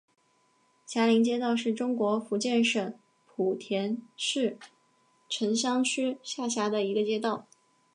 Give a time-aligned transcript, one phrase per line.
[0.87, 2.95] 霞林街道是中国福建省
[3.35, 4.57] 莆田市
[5.29, 7.45] 城厢区下辖的一个街道。